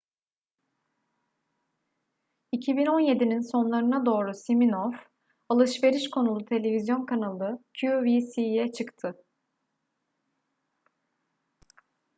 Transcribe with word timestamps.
2017'nin 2.53 3.39
sonlarına 3.41 4.05
doğru 4.05 4.33
siminoff 4.33 5.05
alışveriş 5.49 6.09
konulu 6.09 6.45
televizyon 6.45 7.05
kanalı 7.05 7.63
qvc'ye 7.81 8.71
çıktı 8.71 9.23